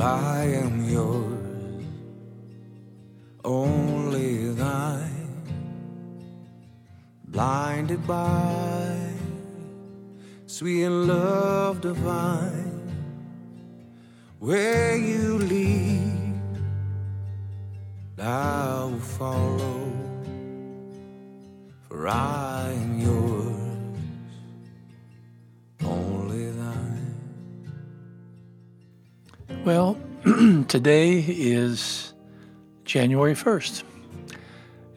[0.00, 1.84] I am yours,
[3.44, 5.42] only thine,
[7.28, 8.96] blinded by
[10.46, 12.68] sweet love divine.
[14.38, 16.32] Where you lead,
[18.18, 19.92] I will follow,
[21.88, 23.39] for I am yours,
[29.64, 30.00] Well,
[30.68, 32.14] today is
[32.86, 33.82] January 1st.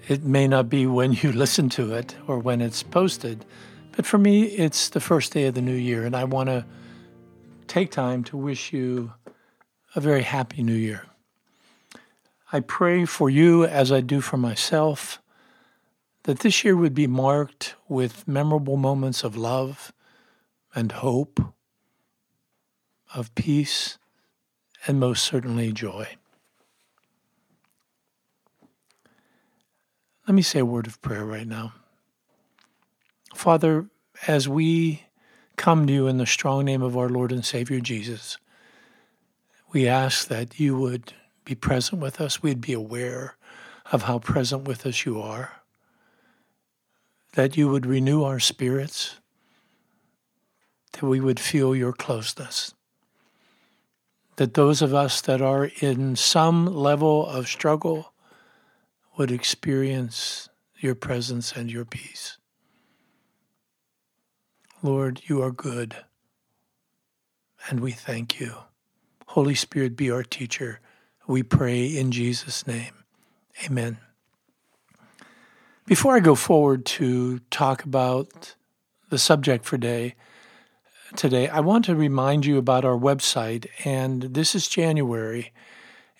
[0.08, 3.44] It may not be when you listen to it or when it's posted,
[3.92, 6.66] but for me, it's the first day of the new year, and I want to
[7.68, 9.12] take time to wish you
[9.96, 11.08] a very happy new year.
[12.54, 15.22] I pray for you, as I do for myself,
[16.24, 19.92] that this year would be marked with memorable moments of love
[20.74, 21.42] and hope,
[23.14, 23.98] of peace,
[24.86, 26.08] and most certainly joy.
[30.28, 31.74] Let me say a word of prayer right now.
[33.34, 33.88] Father,
[34.28, 35.04] as we
[35.58, 38.38] come to you in the strong name of our Lord and Savior Jesus,
[39.74, 41.14] we ask that you would
[41.46, 42.42] be present with us.
[42.42, 43.36] We'd be aware
[43.92, 45.52] of how present with us you are.
[47.34, 49.18] That you would renew our spirits.
[50.94, 52.74] That we would feel your closeness.
[54.38, 58.14] That those of us that are in some level of struggle
[59.18, 62.38] would experience your presence and your peace.
[64.82, 65.96] Lord, you are good,
[67.70, 68.56] and we thank you.
[69.28, 70.80] Holy Spirit, be our teacher.
[71.26, 73.04] We pray in Jesus' name.
[73.66, 73.98] Amen.
[75.86, 78.56] Before I go forward to talk about
[79.10, 80.16] the subject for day,
[81.16, 83.68] today, I want to remind you about our website.
[83.86, 85.52] And this is January,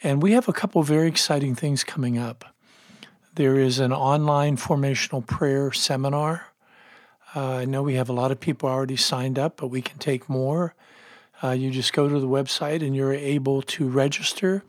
[0.02, 2.46] and we have a couple very exciting things coming up.
[3.36, 6.54] There is an online formational prayer seminar
[7.36, 9.98] uh, I know we have a lot of people already signed up, but we can
[9.98, 10.76] take more.
[11.44, 14.64] Uh, you just go to the website and you're able to register.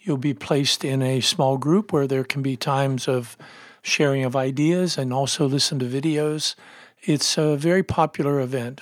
[0.00, 3.36] You'll be placed in a small group where there can be times of
[3.82, 6.54] sharing of ideas and also listen to videos.
[7.02, 8.80] It's a very popular event.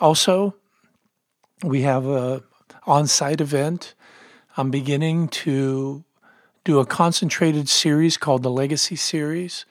[0.00, 0.54] Also,
[1.62, 2.42] we have a
[2.86, 3.94] on-site event.
[4.56, 6.04] I'm beginning to
[6.64, 9.64] do a concentrated series called the Legacy Series.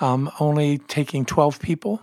[0.00, 2.02] I'm only taking 12 people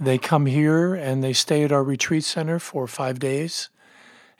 [0.00, 3.68] they come here and they stay at our retreat center for five days.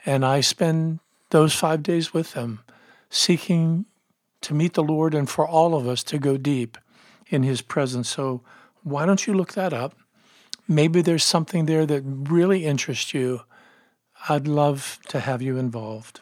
[0.05, 0.99] And I spend
[1.31, 2.61] those five days with them,
[3.09, 3.85] seeking
[4.41, 6.77] to meet the Lord and for all of us to go deep
[7.27, 8.09] in His presence.
[8.09, 8.41] So,
[8.83, 9.93] why don't you look that up?
[10.69, 13.41] Maybe there's something there that really interests you.
[14.29, 16.21] I'd love to have you involved.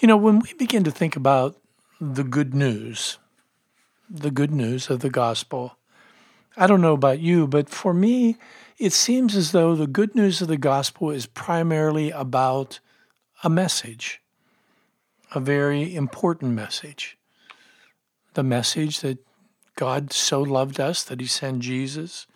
[0.00, 1.56] You know, when we begin to think about
[2.00, 3.18] the good news,
[4.10, 5.78] the good news of the gospel,
[6.56, 8.36] I don't know about you, but for me,
[8.76, 12.80] it seems as though the good news of the gospel is primarily about
[13.44, 14.20] a message,
[15.34, 17.16] a very important message.
[18.34, 19.18] The message that
[19.76, 22.26] God so loved us that he sent Jesus,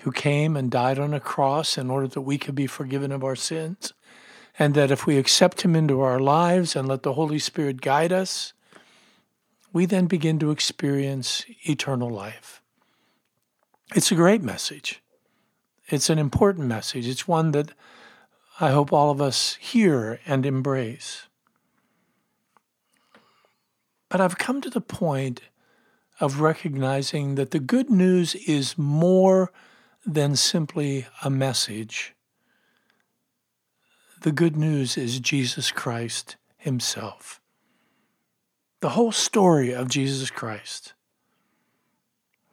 [0.00, 3.24] who came and died on a cross in order that we could be forgiven of
[3.24, 3.92] our sins,
[4.58, 8.12] and that if we accept him into our lives and let the Holy Spirit guide
[8.12, 8.52] us,
[9.72, 12.60] we then begin to experience eternal life.
[13.94, 15.00] It's a great message.
[15.88, 17.06] It's an important message.
[17.06, 17.72] It's one that
[18.60, 21.26] I hope all of us hear and embrace.
[24.08, 25.42] But I've come to the point
[26.20, 29.50] of recognizing that the good news is more
[30.06, 32.14] than simply a message.
[34.22, 37.40] The good news is Jesus Christ Himself.
[38.80, 40.94] The whole story of Jesus Christ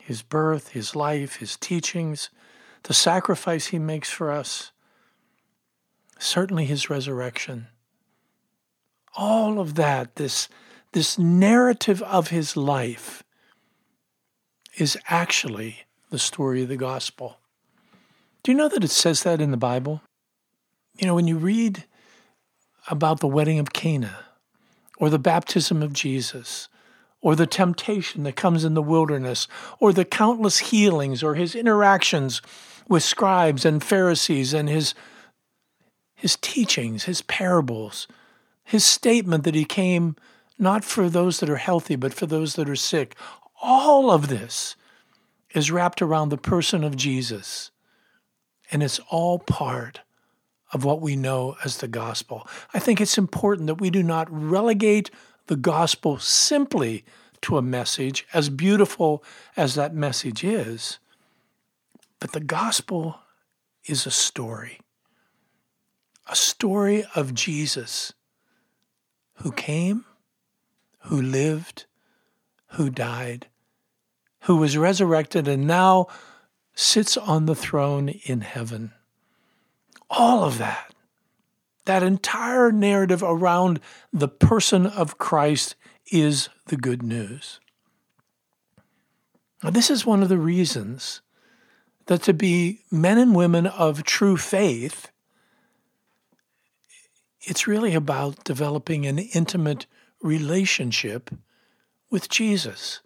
[0.07, 2.29] his birth, his life, his teachings,
[2.84, 4.72] the sacrifice he makes for us,
[6.17, 7.67] certainly his resurrection.
[9.17, 10.47] All of that, this,
[10.93, 13.22] this narrative of his life,
[14.78, 17.38] is actually the story of the gospel.
[18.44, 20.02] Do you know that it says that in the Bible?
[20.97, 21.84] You know, when you read
[22.88, 24.20] about the wedding of Cana
[24.97, 26.70] or the baptism of Jesus
[27.22, 29.47] or the temptation that comes in the wilderness,
[29.79, 32.41] or the countless healings, or his interactions
[32.88, 34.94] with scribes and Pharisees, and his,
[36.16, 38.08] his teachings, his parables,
[38.64, 40.16] his statement that he came
[40.59, 43.16] not for those that are healthy, but for those that are sick.
[43.61, 44.75] All of this
[45.51, 47.71] is wrapped around the person of Jesus,
[48.71, 50.01] and it's all part
[50.73, 52.47] of what we know as the gospel.
[52.73, 55.09] I think it's important that we do not relegate
[55.47, 57.05] the gospel simply
[57.41, 59.23] to a message, as beautiful
[59.55, 60.99] as that message is.
[62.19, 63.19] But the gospel
[63.85, 64.79] is a story,
[66.27, 68.13] a story of Jesus
[69.35, 70.05] who came,
[71.01, 71.85] who lived,
[72.78, 73.47] who died,
[74.44, 76.06] who was resurrected, and now
[76.76, 78.91] sits on the throne in heaven.
[80.12, 80.94] All of that,
[81.85, 83.79] that entire narrative around
[84.14, 85.76] the person of Christ
[86.12, 87.59] is the good news.
[89.64, 91.22] Now, this is one of the reasons
[92.06, 95.09] that to be men and women of true faith,
[97.41, 99.88] it's really about developing an intimate
[100.22, 101.32] relationship
[102.09, 103.01] with Jesus.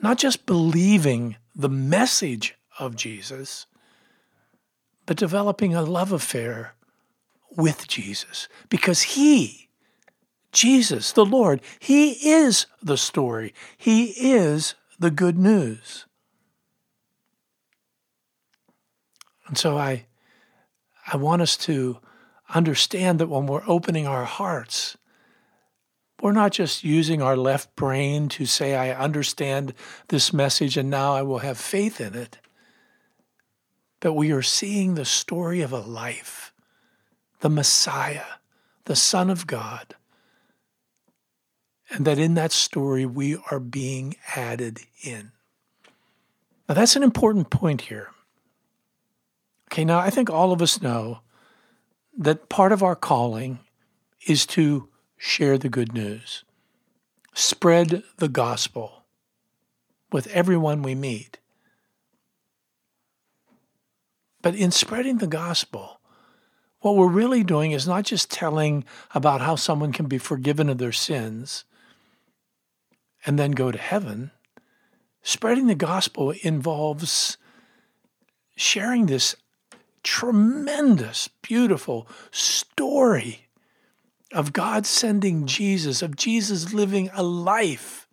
[0.00, 3.66] Not just believing the message of Jesus,
[5.06, 6.74] but developing a love affair
[7.56, 9.68] with Jesus because He,
[10.52, 16.06] Jesus, the Lord, He is the story, He is the good news.
[19.46, 20.06] And so I,
[21.12, 21.98] I want us to
[22.54, 24.96] understand that when we're opening our hearts,
[26.24, 29.74] we're not just using our left brain to say, I understand
[30.08, 32.38] this message and now I will have faith in it.
[34.00, 36.54] But we are seeing the story of a life,
[37.40, 38.24] the Messiah,
[38.86, 39.96] the Son of God.
[41.90, 45.30] And that in that story, we are being added in.
[46.66, 48.08] Now, that's an important point here.
[49.70, 51.20] Okay, now I think all of us know
[52.16, 53.58] that part of our calling
[54.26, 54.88] is to
[55.24, 56.44] share the good news,
[57.32, 59.04] spread the gospel
[60.12, 61.38] with everyone we meet.
[64.42, 65.98] But in spreading the gospel,
[66.80, 68.84] what we're really doing is not just telling
[69.14, 71.64] about how someone can be forgiven of their sins
[73.24, 74.30] and then go to heaven.
[75.22, 77.38] Spreading the gospel involves
[78.56, 79.36] sharing this
[80.02, 83.43] tremendous, beautiful story
[84.34, 88.08] of God sending Jesus, of Jesus living a life,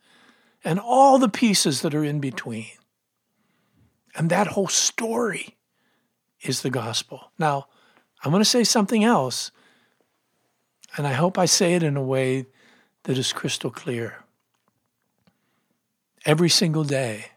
[0.64, 2.68] and all the pieces that are in between.
[4.16, 5.58] And that whole story
[6.42, 7.32] is the gospel.
[7.40, 7.68] Now,
[8.24, 9.52] I'm going to say something else,
[10.96, 12.46] and I hope I say it in a way
[13.04, 14.24] that is crystal clear.
[16.24, 17.32] Every single day,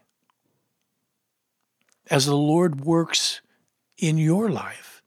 [2.11, 3.41] as the Lord works
[3.97, 5.01] in your life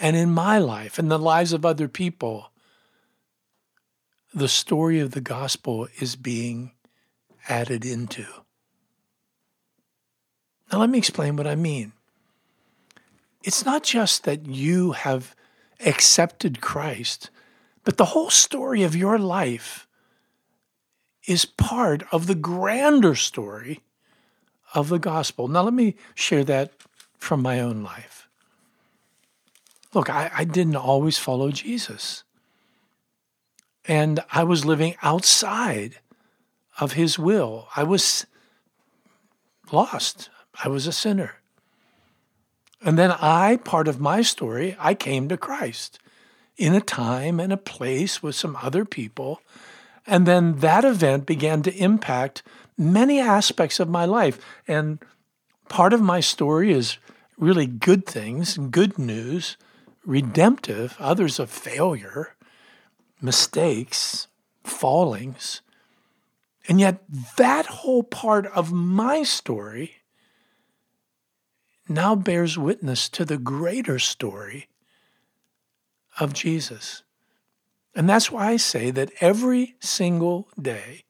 [0.00, 2.51] and in my life and the lives of other people,
[4.34, 6.72] the story of the gospel is being
[7.48, 8.26] added into.
[10.70, 11.92] Now, let me explain what I mean.
[13.42, 15.34] It's not just that you have
[15.84, 17.30] accepted Christ,
[17.84, 19.86] but the whole story of your life
[21.26, 23.80] is part of the grander story
[24.74, 25.48] of the gospel.
[25.48, 26.72] Now, let me share that
[27.18, 28.28] from my own life.
[29.92, 32.24] Look, I, I didn't always follow Jesus.
[33.86, 35.98] And I was living outside
[36.78, 37.68] of his will.
[37.76, 38.26] I was
[39.70, 40.30] lost.
[40.62, 41.36] I was a sinner.
[42.84, 45.98] And then I, part of my story, I came to Christ
[46.56, 49.40] in a time and a place with some other people.
[50.06, 52.42] And then that event began to impact
[52.76, 54.38] many aspects of my life.
[54.66, 54.98] And
[55.68, 56.98] part of my story is
[57.38, 59.56] really good things, good news,
[60.04, 62.34] redemptive, others of failure
[63.22, 64.28] mistakes,
[64.64, 65.62] fallings.
[66.68, 67.02] And yet,
[67.36, 69.96] that whole part of my story
[71.88, 74.68] now bears witness to the greater story
[76.18, 77.02] of Jesus.
[77.94, 81.04] And that's why I say that every single day,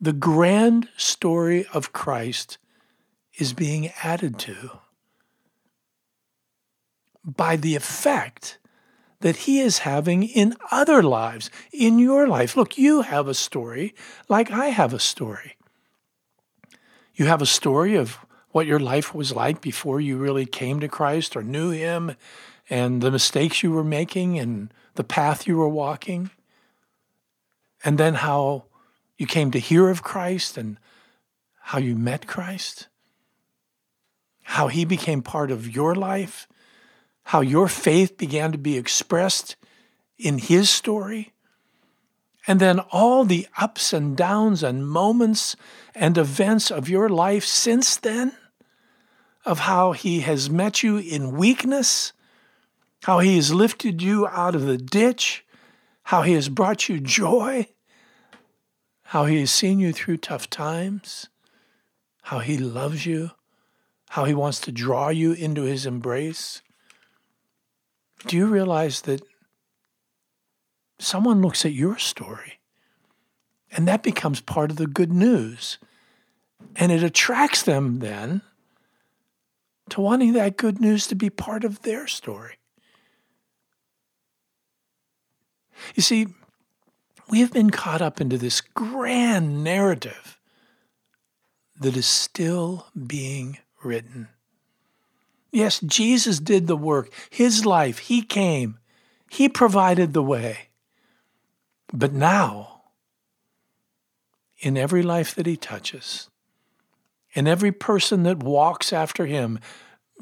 [0.00, 2.58] the grand story of Christ
[3.38, 4.78] is being added to
[7.24, 8.58] by the effect
[9.20, 12.56] that He is having in other lives, in your life.
[12.56, 13.94] Look, you have a story
[14.28, 15.56] like I have a story.
[17.14, 18.18] You have a story of
[18.50, 22.16] what your life was like before you really came to Christ or knew Him
[22.70, 26.30] and the mistakes you were making and the path you were walking.
[27.84, 28.64] And then how
[29.18, 30.78] you came to hear of Christ and
[31.60, 32.88] how you met Christ,
[34.42, 36.46] how He became part of your life
[37.24, 39.56] how your faith began to be expressed
[40.18, 41.32] in his story.
[42.46, 45.56] And then all the ups and downs and moments
[45.94, 48.32] and events of your life since then,
[49.46, 52.12] of how he has met you in weakness
[53.04, 55.44] how he has lifted you out of the ditch,
[56.04, 57.68] how he has brought you joy,
[59.02, 61.28] how he has seen you through tough times,
[62.22, 63.32] how he loves you,
[64.08, 66.62] how he wants to draw you into his embrace.
[68.26, 69.22] Do you realize that
[70.98, 72.60] someone looks at your story
[73.72, 75.78] and that becomes part of the good news?
[76.76, 78.42] And it attracts them then
[79.90, 82.56] to wanting that good news to be part of their story.
[85.94, 86.28] You see,
[87.28, 90.38] we have been caught up into this grand narrative
[91.80, 94.28] that is still being written.
[95.54, 97.12] Yes, Jesus did the work.
[97.30, 98.80] His life, He came,
[99.30, 100.70] He provided the way.
[101.92, 102.82] But now,
[104.58, 106.28] in every life that He touches,
[107.34, 109.60] in every person that walks after Him,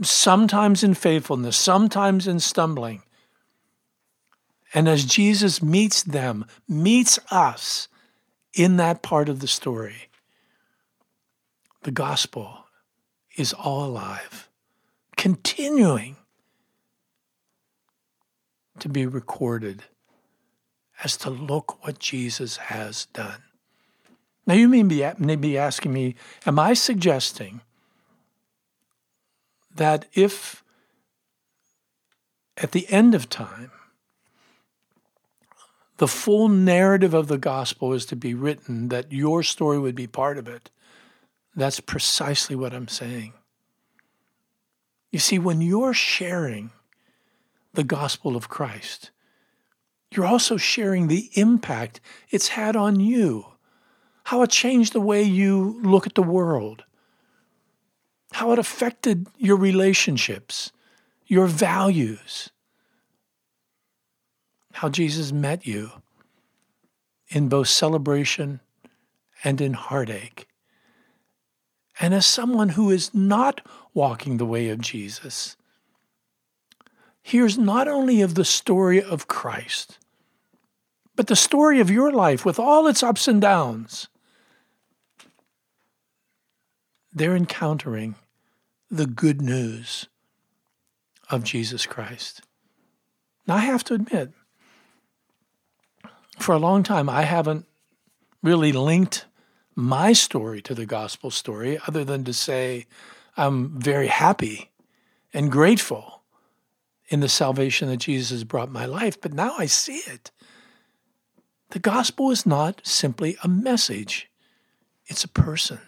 [0.03, 3.01] sometimes in faithfulness, sometimes in stumbling,
[4.75, 7.89] and as Jesus meets them, meets us
[8.53, 10.11] in that part of the story,
[11.85, 12.67] the gospel
[13.39, 14.51] is all alive,
[15.23, 16.17] continuing
[18.81, 19.85] to be recorded
[21.05, 23.41] as to look what Jesus has done.
[24.49, 27.61] Now, you may be, may be asking me, am I suggesting
[29.73, 30.65] that if
[32.57, 33.71] at the end of time,
[35.99, 40.09] the full narrative of the gospel is to be written, that your story would be
[40.09, 40.73] part of it.
[41.55, 43.35] That's precisely what I'm saying.
[45.13, 46.71] You see, when you're sharing
[47.75, 49.11] the gospel of Christ,
[50.11, 52.01] you're also sharing the impact
[52.31, 53.47] it's had on you,
[54.25, 56.85] how it changed the way you look at the world,
[58.33, 60.73] how it affected your relationships,
[61.27, 62.51] your values,
[64.73, 65.93] how Jesus met you
[67.29, 68.61] in both celebration
[69.45, 70.47] and in heartache.
[72.01, 73.61] And as someone who is not
[73.95, 75.57] walking the way of Jesus,
[77.23, 79.99] hears not only of the story of Christ,
[81.15, 84.09] but the story of your life with all its ups and downs.
[87.13, 88.15] They're encountering
[88.91, 90.09] the good news
[91.31, 92.43] of Jesus Christ.
[93.47, 94.33] Now, I have to admit,
[96.39, 97.67] for a long time, I haven't
[98.43, 99.27] really linked
[99.75, 102.87] my story to the gospel story other than to say
[103.37, 104.71] I'm very happy
[105.33, 106.23] and grateful
[107.09, 109.21] in the salvation that Jesus has brought my life.
[109.21, 110.31] But now I see it.
[111.71, 114.31] The gospel is not simply a message,
[115.07, 115.81] it's a person.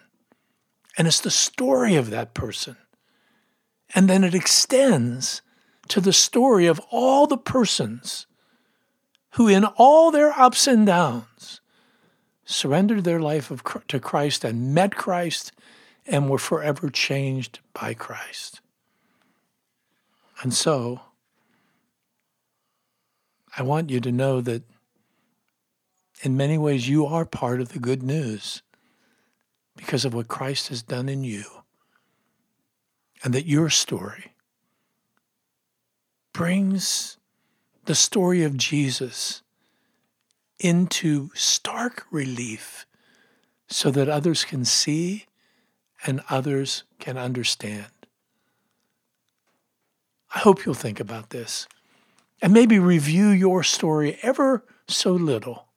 [0.97, 2.77] And it's the story of that person.
[3.95, 5.43] And then it extends
[5.89, 8.27] to the story of all the persons
[9.33, 11.61] who, in all their ups and downs,
[12.45, 15.53] surrendered their life of, to Christ and met Christ
[16.07, 18.61] and were forever changed by Christ.
[20.43, 21.01] And so,
[23.57, 24.63] I want you to know that
[26.23, 28.63] in many ways you are part of the good news
[29.77, 31.45] because of what Christ has done in you.
[33.23, 34.35] And that your story
[36.35, 37.17] brings
[37.87, 39.43] the story of Jesus
[40.59, 42.87] into stark relief
[43.67, 45.25] so that others can see
[46.05, 47.87] and others can understand.
[50.35, 51.69] I hope you'll think about this
[52.43, 55.69] and maybe review your story ever so little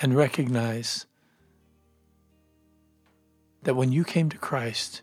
[0.00, 1.06] and recognize
[3.62, 5.02] that when you came to Christ,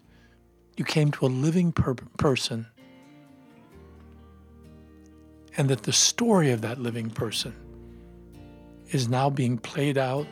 [0.77, 2.67] you came to a living per- person
[5.57, 7.55] and that the story of that living person
[8.89, 10.27] is now being played out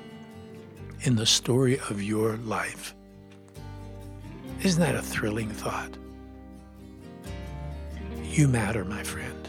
[1.03, 2.93] in the story of your life.
[4.63, 5.97] Isn't that a thrilling thought?
[8.23, 9.47] You matter, my friend.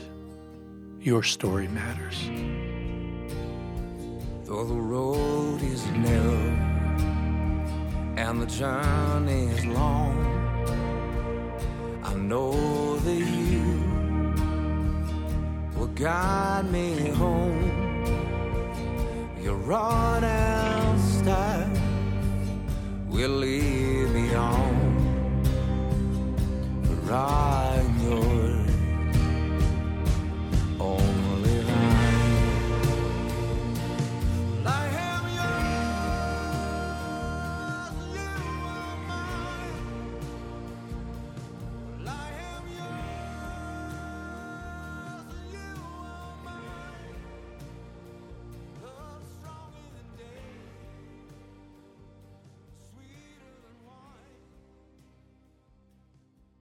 [1.00, 2.30] Your story matters.
[4.44, 6.56] Though the road is narrow
[8.16, 10.16] and the journey is long,
[12.04, 13.82] I know that you
[15.76, 17.90] will guide me home
[23.10, 25.42] will lead me on.
[26.84, 28.49] For I am yours.